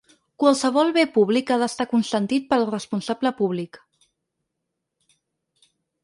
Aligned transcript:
Qualsevol 0.43 0.87
bé 0.93 1.01
públic 1.17 1.49
ha 1.49 1.57
d’estar 1.63 1.85
consentit 1.91 2.47
pel 2.53 2.65
responsable 2.69 3.33
públic. 3.41 3.77